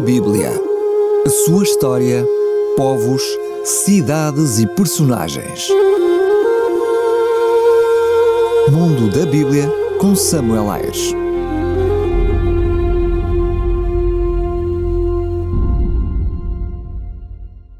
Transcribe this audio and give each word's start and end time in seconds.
A 0.00 0.02
Bíblia. 0.02 0.48
A 1.26 1.28
sua 1.28 1.62
história, 1.62 2.24
povos, 2.74 3.22
cidades 3.66 4.58
e 4.58 4.66
personagens. 4.66 5.68
Mundo 8.72 9.10
da 9.10 9.30
Bíblia 9.30 9.68
com 10.00 10.16
Samuel 10.16 10.70
Ayres. 10.70 11.12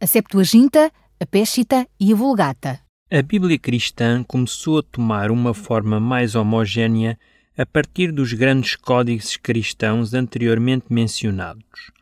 A 0.00 0.06
Septuaginta, 0.06 0.90
a 1.20 1.26
Pescita 1.26 1.86
e 2.00 2.14
a 2.14 2.16
Vulgata. 2.16 2.80
A 3.12 3.20
Bíblia 3.20 3.58
cristã 3.58 4.24
começou 4.26 4.78
a 4.78 4.82
tomar 4.82 5.30
uma 5.30 5.52
forma 5.52 6.00
mais 6.00 6.34
homogénea 6.34 7.18
a 7.58 7.66
partir 7.66 8.10
dos 8.10 8.32
grandes 8.32 8.74
códices 8.74 9.36
cristãos 9.36 10.14
anteriormente 10.14 10.86
mencionados. 10.88 11.94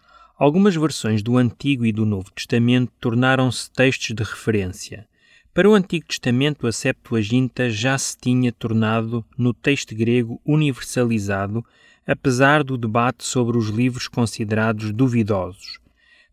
Algumas 0.45 0.77
versões 0.77 1.23
do 1.23 1.39
Antigo 1.39 1.87
e 1.87 1.91
do 1.91 2.05
Novo 2.05 2.31
Testamento 2.31 2.93
tornaram-se 3.01 3.71
textos 3.71 4.15
de 4.15 4.23
referência. 4.23 5.09
Para 5.55 5.71
o 5.71 5.73
Antigo 5.73 6.05
Testamento, 6.07 6.67
a 6.67 6.73
Septuaginta 6.73 7.71
já 7.71 7.97
se 7.97 8.15
tinha 8.19 8.53
tornado 8.53 9.25
no 9.39 9.55
texto 9.55 9.95
grego 9.95 10.39
universalizado, 10.45 11.65
apesar 12.07 12.63
do 12.63 12.77
debate 12.77 13.25
sobre 13.25 13.57
os 13.57 13.71
livros 13.71 14.07
considerados 14.07 14.93
duvidosos. 14.93 15.79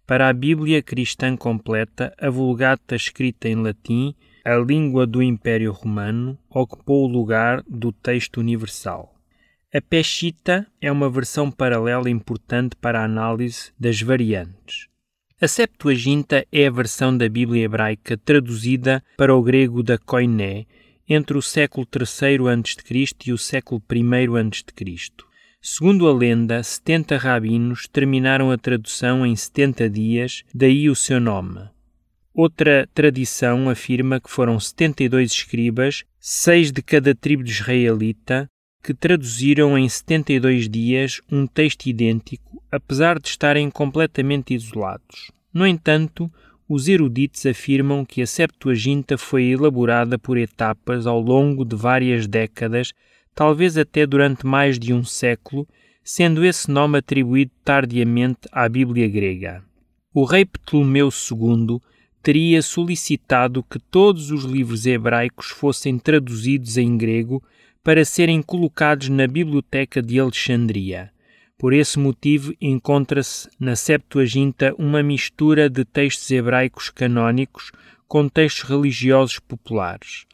Para 0.05 0.27
a 0.27 0.33
Bíblia 0.33 0.83
cristã 0.83 1.37
completa, 1.37 2.13
a 2.19 2.29
Vulgata 2.29 2.97
escrita 2.97 3.47
em 3.47 3.55
latim, 3.55 4.13
a 4.43 4.55
língua 4.55 5.07
do 5.07 5.23
Império 5.23 5.71
Romano, 5.71 6.37
ocupou 6.49 7.05
o 7.05 7.09
lugar 7.09 7.63
do 7.65 7.93
texto 7.93 8.41
universal. 8.41 9.20
A 9.73 9.79
Peshitta 9.79 10.67
é 10.81 10.91
uma 10.91 11.09
versão 11.09 11.49
paralela 11.49 12.09
importante 12.09 12.75
para 12.75 12.99
a 12.99 13.05
análise 13.05 13.71
das 13.79 14.01
variantes. 14.01 14.89
A 15.39 15.47
Septuaginta 15.47 16.45
é 16.51 16.67
a 16.67 16.69
versão 16.69 17.17
da 17.17 17.29
Bíblia 17.29 17.63
hebraica 17.63 18.17
traduzida 18.17 19.01
para 19.15 19.33
o 19.33 19.41
grego 19.41 19.81
da 19.81 19.97
Koiné 19.97 20.65
entre 21.07 21.37
o 21.37 21.41
século 21.41 21.87
III 21.89 22.49
a.C. 22.49 23.15
e 23.25 23.31
o 23.31 23.37
século 23.37 23.81
I 23.89 24.01
a.C. 24.01 25.09
Segundo 25.61 26.09
a 26.09 26.13
lenda, 26.13 26.61
70 26.61 27.15
rabinos 27.15 27.87
terminaram 27.87 28.51
a 28.51 28.57
tradução 28.57 29.25
em 29.25 29.37
70 29.37 29.89
dias, 29.89 30.43
daí 30.53 30.89
o 30.89 30.95
seu 30.97 31.21
nome. 31.21 31.61
Outra 32.33 32.89
tradição 32.93 33.69
afirma 33.69 34.19
que 34.19 34.29
foram 34.29 34.59
72 34.59 35.31
escribas, 35.31 36.03
seis 36.19 36.73
de 36.73 36.81
cada 36.81 37.15
tribo 37.15 37.41
de 37.41 37.51
israelita, 37.51 38.50
que 38.81 38.93
traduziram 38.93 39.77
em 39.77 39.87
72 39.87 40.67
dias 40.67 41.21
um 41.31 41.45
texto 41.45 41.85
idêntico, 41.85 42.61
apesar 42.71 43.19
de 43.19 43.27
estarem 43.27 43.69
completamente 43.69 44.53
isolados. 44.53 45.31
No 45.53 45.67
entanto, 45.67 46.31
os 46.67 46.87
eruditos 46.87 47.45
afirmam 47.45 48.05
que 48.05 48.21
a 48.21 48.27
Septuaginta 48.27 49.17
foi 49.17 49.45
elaborada 49.45 50.17
por 50.17 50.37
etapas 50.37 51.05
ao 51.05 51.19
longo 51.19 51.65
de 51.65 51.75
várias 51.75 52.25
décadas, 52.25 52.93
talvez 53.35 53.77
até 53.77 54.05
durante 54.05 54.45
mais 54.45 54.79
de 54.79 54.93
um 54.93 55.03
século, 55.03 55.67
sendo 56.03 56.43
esse 56.43 56.71
nome 56.71 56.97
atribuído 56.97 57.51
tardiamente 57.63 58.47
à 58.51 58.67
Bíblia 58.67 59.07
grega. 59.07 59.63
O 60.13 60.23
rei 60.23 60.45
Ptolomeu 60.45 61.09
II 61.09 61.79
teria 62.23 62.61
solicitado 62.61 63.63
que 63.63 63.79
todos 63.79 64.31
os 64.31 64.43
livros 64.43 64.85
hebraicos 64.85 65.47
fossem 65.47 65.97
traduzidos 65.97 66.77
em 66.77 66.97
grego 66.97 67.43
para 67.83 68.05
serem 68.05 68.41
colocados 68.41 69.09
na 69.09 69.25
Biblioteca 69.25 70.01
de 70.01 70.19
Alexandria. 70.19 71.11
Por 71.57 71.73
esse 71.73 71.97
motivo, 71.97 72.53
encontra-se 72.61 73.49
na 73.59 73.75
Septuaginta 73.75 74.73
uma 74.77 75.01
mistura 75.01 75.69
de 75.69 75.83
textos 75.83 76.29
hebraicos 76.31 76.89
canónicos 76.89 77.71
com 78.07 78.27
textos 78.27 78.69
religiosos 78.69 79.39
populares. 79.39 80.25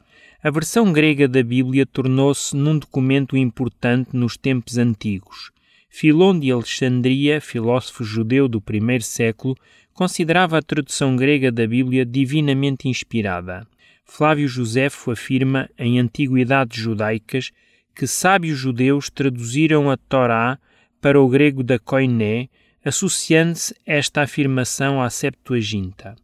A 0.44 0.50
versão 0.50 0.92
grega 0.92 1.28
da 1.28 1.42
Bíblia 1.42 1.86
tornou-se 1.86 2.56
num 2.56 2.78
documento 2.78 3.36
importante 3.36 4.16
nos 4.16 4.38
tempos 4.38 4.78
antigos. 4.78 5.52
Filon 5.90 6.40
de 6.40 6.52
Alexandria, 6.52 7.42
filósofo 7.42 8.04
judeu 8.04 8.48
do 8.48 8.62
primeiro 8.62 9.04
século, 9.04 9.56
considerava 9.94 10.58
a 10.58 10.62
tradução 10.62 11.16
grega 11.16 11.52
da 11.52 11.66
Bíblia 11.66 12.06
divinamente 12.06 12.88
inspirada. 12.88 13.66
Flávio 14.10 14.48
Josefo 14.48 15.12
afirma 15.12 15.70
em 15.78 16.00
Antiguidades 16.00 16.82
Judaicas 16.82 17.52
que 17.94 18.08
sábios 18.08 18.58
judeus 18.58 19.10
traduziram 19.10 19.92
a 19.92 19.98
Torá 19.98 20.58
para 21.02 21.22
o 21.22 21.28
grego 21.28 21.62
da 21.62 21.78
Koiné, 21.78 22.48
associando-se 22.84 23.76
esta 23.86 24.22
afirmação 24.22 25.02
à 25.02 25.10
Septuaginta. 25.10 26.16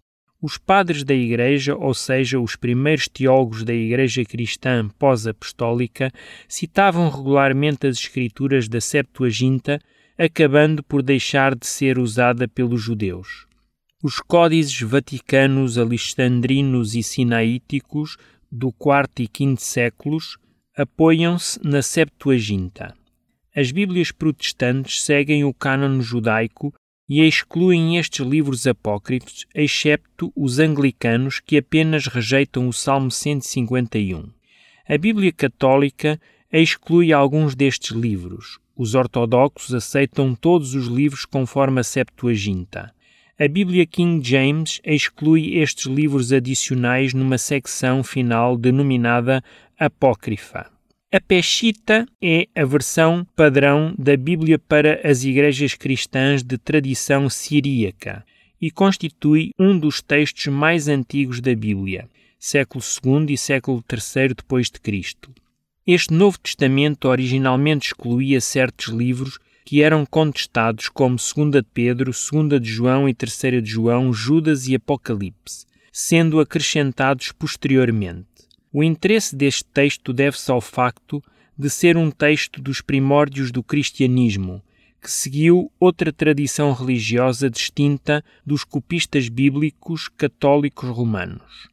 Os 0.42 0.58
padres 0.58 1.04
da 1.04 1.14
Igreja, 1.14 1.76
ou 1.76 1.94
seja, 1.94 2.40
os 2.40 2.56
primeiros 2.56 3.08
teólogos 3.08 3.64
da 3.64 3.74
Igreja 3.74 4.24
cristã 4.24 4.90
pós-apostólica, 5.00 6.12
citavam 6.48 7.10
regularmente 7.10 7.88
as 7.88 7.98
escrituras 7.98 8.68
da 8.68 8.82
Septuaginta, 8.82 9.80
acabando 10.18 10.84
por 10.84 11.02
deixar 11.02 11.56
de 11.56 11.66
ser 11.66 11.98
usada 12.00 12.48
pelos 12.48 12.82
judeus. 12.82 13.46
Os 14.06 14.20
códices 14.20 14.82
vaticanos, 14.82 15.78
alexandrinos 15.78 16.94
e 16.94 17.02
sinaíticos 17.02 18.18
do 18.52 18.68
IV 18.68 19.30
e 19.40 19.46
V 19.46 19.56
séculos 19.58 20.38
apoiam-se 20.76 21.58
na 21.64 21.82
Septuaginta. 21.82 22.94
As 23.56 23.72
Bíblias 23.72 24.12
protestantes 24.12 25.02
seguem 25.02 25.46
o 25.46 25.54
cânon 25.54 26.02
judaico 26.02 26.74
e 27.08 27.22
excluem 27.22 27.96
estes 27.96 28.26
livros 28.26 28.68
apócrifos, 28.68 29.46
excepto 29.56 30.34
os 30.36 30.60
anglicanos 30.60 31.40
que 31.40 31.58
apenas 31.58 32.06
rejeitam 32.08 32.68
o 32.68 32.74
Salmo 32.74 33.10
151. 33.10 34.30
A 34.86 34.98
Bíblia 34.98 35.32
católica 35.32 36.20
exclui 36.52 37.14
alguns 37.14 37.56
destes 37.56 37.92
livros. 37.92 38.60
Os 38.76 38.96
ortodoxos 38.96 39.74
aceitam 39.74 40.36
todos 40.36 40.76
os 40.76 40.88
livros 40.88 41.24
conforme 41.24 41.80
a 41.80 41.84
Septuaginta. 41.86 42.94
A 43.40 43.48
Bíblia 43.48 43.84
King 43.88 44.24
James 44.24 44.80
exclui 44.84 45.58
estes 45.58 45.88
livros 45.88 46.32
adicionais 46.32 47.16
numa 47.16 47.40
secção 47.40 48.04
final 48.04 48.56
denominada 48.56 49.44
Apócrifa. 49.76 50.72
A 51.12 51.20
Peshitta 51.20 52.06
é 52.22 52.48
a 52.56 52.64
versão 52.64 53.26
padrão 53.36 53.96
da 53.98 54.16
Bíblia 54.16 54.60
para 54.60 55.02
as 55.04 55.24
igrejas 55.24 55.74
cristãs 55.74 56.44
de 56.44 56.60
tradição 56.60 57.28
siríaca 57.28 58.24
e 58.62 58.70
constitui 58.70 59.50
um 59.58 59.80
dos 59.80 60.00
textos 60.00 60.46
mais 60.46 60.88
antigos 60.88 61.42
da 61.42 61.56
Bíblia, 61.56 62.08
século 62.38 62.84
II 62.84 63.34
e 63.34 63.38
século 63.38 63.84
III 63.92 64.36
depois 64.36 64.70
de 64.70 64.80
Cristo. 64.80 65.32
Este 65.88 66.14
Novo 66.14 66.38
Testamento 66.38 67.08
originalmente 67.08 67.88
excluía 67.88 68.40
certos 68.40 68.90
livros 68.90 69.40
que 69.66 69.82
eram 69.82 70.06
contestados 70.06 70.90
como 70.90 71.16
2 71.16 71.52
de 71.52 71.64
Pedro, 71.74 72.12
2 72.12 72.62
de 72.62 72.70
João 72.70 73.08
e 73.08 73.14
3 73.14 73.64
de 73.64 73.70
João, 73.70 74.12
Judas 74.12 74.68
e 74.68 74.76
Apocalipse, 74.76 75.66
sendo 75.92 76.40
acrescentados 76.40 77.32
posteriormente. 77.32 78.28
O 78.72 78.84
interesse 78.84 79.36
deste 79.36 79.66
texto 79.66 80.12
deve-se 80.12 80.52
ao 80.52 80.60
facto 80.60 81.24
de 81.58 81.70
ser 81.70 81.96
um 81.96 82.10
texto 82.10 82.62
dos 82.62 82.82
primórdios 82.82 83.52
do 83.52 83.62
cristianismo, 83.62 84.62
que 85.02 85.12
seguiu 85.12 85.72
outra 85.80 86.12
tradição 86.12 86.72
religiosa 86.74 87.50
distinta 87.50 88.24
dos 88.46 88.64
copistas 88.64 89.30
bíblicos 89.30 90.08
católicos 90.08 90.90
romanos. 90.90 91.70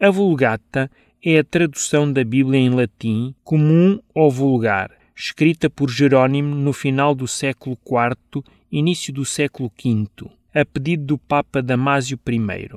A 0.00 0.10
Vulgata 0.10 0.90
é 1.22 1.38
a 1.38 1.44
tradução 1.44 2.10
da 2.10 2.24
Bíblia 2.24 2.58
em 2.58 2.70
latim 2.70 3.34
comum 3.44 4.00
ou 4.14 4.30
vulgar, 4.30 4.90
escrita 5.20 5.68
por 5.68 5.90
Jerónimo 5.90 6.54
no 6.54 6.72
final 6.72 7.14
do 7.14 7.28
século 7.28 7.76
IV, 7.86 8.42
início 8.72 9.12
do 9.12 9.22
século 9.22 9.70
V, 9.76 10.30
a 10.54 10.64
pedido 10.64 11.04
do 11.04 11.18
Papa 11.18 11.60
Damásio 11.60 12.18
I. 12.26 12.70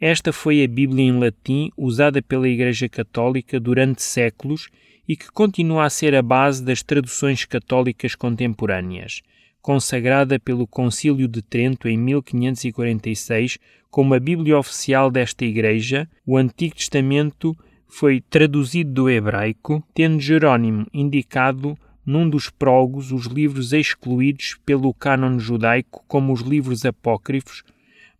Esta 0.00 0.32
foi 0.32 0.62
a 0.62 0.68
Bíblia 0.68 1.04
em 1.04 1.18
latim 1.18 1.72
usada 1.76 2.22
pela 2.22 2.48
Igreja 2.48 2.88
Católica 2.88 3.58
durante 3.58 4.04
séculos 4.04 4.68
e 5.08 5.16
que 5.16 5.32
continua 5.32 5.84
a 5.84 5.90
ser 5.90 6.14
a 6.14 6.22
base 6.22 6.62
das 6.62 6.80
traduções 6.80 7.44
católicas 7.44 8.14
contemporâneas, 8.14 9.20
consagrada 9.60 10.38
pelo 10.38 10.68
Concílio 10.68 11.26
de 11.26 11.42
Trento 11.42 11.88
em 11.88 11.98
1546 11.98 13.58
como 13.90 14.14
a 14.14 14.20
Bíblia 14.20 14.56
oficial 14.56 15.10
desta 15.10 15.44
Igreja, 15.44 16.08
o 16.24 16.36
Antigo 16.36 16.76
Testamento 16.76 17.56
foi 17.96 18.20
traduzido 18.20 18.92
do 18.92 19.08
hebraico, 19.08 19.80
tendo 19.94 20.18
Jerónimo 20.18 20.84
indicado 20.92 21.78
num 22.04 22.28
dos 22.28 22.50
prólogos 22.50 23.12
os 23.12 23.26
livros 23.26 23.72
excluídos 23.72 24.58
pelo 24.66 24.92
cânon 24.92 25.38
judaico 25.38 26.04
como 26.08 26.32
os 26.32 26.40
livros 26.40 26.84
apócrifos, 26.84 27.62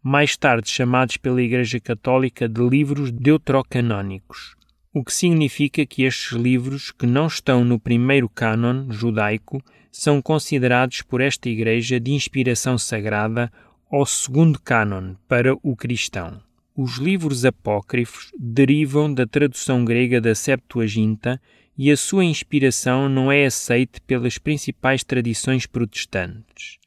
mais 0.00 0.36
tarde 0.36 0.70
chamados 0.70 1.16
pela 1.16 1.42
Igreja 1.42 1.80
Católica 1.80 2.48
de 2.48 2.62
livros 2.62 3.10
deuterocanônicos, 3.10 4.54
o 4.92 5.02
que 5.02 5.12
significa 5.12 5.84
que 5.84 6.04
estes 6.04 6.38
livros, 6.38 6.92
que 6.92 7.04
não 7.04 7.26
estão 7.26 7.64
no 7.64 7.80
primeiro 7.80 8.28
cânon 8.28 8.92
judaico, 8.92 9.60
são 9.90 10.22
considerados 10.22 11.02
por 11.02 11.20
esta 11.20 11.48
Igreja 11.48 11.98
de 11.98 12.12
inspiração 12.12 12.78
sagrada 12.78 13.50
ou 13.90 14.06
segundo 14.06 14.56
cânon 14.60 15.16
para 15.26 15.52
o 15.64 15.74
cristão. 15.74 16.43
Os 16.76 16.96
livros 16.96 17.44
apócrifos 17.44 18.32
derivam 18.36 19.14
da 19.14 19.24
tradução 19.24 19.84
grega 19.84 20.20
da 20.20 20.34
Septuaginta 20.34 21.40
e 21.78 21.88
a 21.88 21.96
sua 21.96 22.24
inspiração 22.24 23.08
não 23.08 23.30
é 23.30 23.46
aceite 23.46 24.00
pelas 24.00 24.38
principais 24.38 25.04
tradições 25.04 25.66
protestantes. 25.66 26.78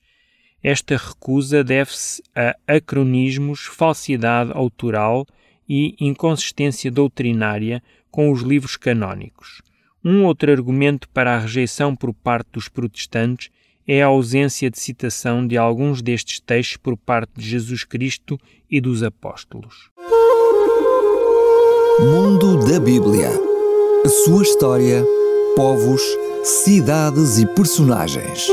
Esta 0.61 0.97
recusa 0.97 1.63
deve-se 1.63 2.21
a 2.35 2.53
acronismos, 2.67 3.61
falsidade 3.61 4.51
autoral 4.53 5.25
e 5.69 5.95
inconsistência 6.01 6.91
doutrinária 6.91 7.81
com 8.11 8.29
os 8.29 8.41
livros 8.41 8.75
canónicos. 8.75 9.61
Um 10.03 10.25
outro 10.25 10.51
argumento 10.51 11.07
para 11.09 11.33
a 11.33 11.39
rejeição 11.39 11.95
por 11.95 12.13
parte 12.13 12.49
dos 12.51 12.67
protestantes 12.67 13.49
é 13.87 14.03
a 14.03 14.07
ausência 14.07 14.69
de 14.69 14.79
citação 14.79 15.47
de 15.47 15.57
alguns 15.57 16.01
destes 16.01 16.39
textos 16.39 16.77
por 16.77 16.97
parte 16.97 17.31
de 17.37 17.47
Jesus 17.47 17.83
Cristo 17.83 18.37
e 18.69 18.81
dos 18.81 19.01
apóstolos. 19.01 19.89
Mundo 21.99 22.69
da 22.69 22.79
Bíblia. 22.79 23.29
A 24.05 24.09
sua 24.09 24.43
história, 24.43 25.03
povos, 25.55 26.01
cidades 26.43 27.39
e 27.39 27.45
personagens. 27.45 28.47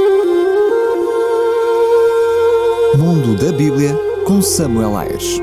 Mundo 2.96 3.36
da 3.36 3.52
Bíblia 3.52 3.94
com 4.24 4.40
Samuel 4.40 4.96
Ayres. 4.96 5.40